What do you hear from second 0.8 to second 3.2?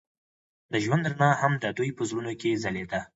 ژوند رڼا هم د دوی په زړونو کې ځلېده.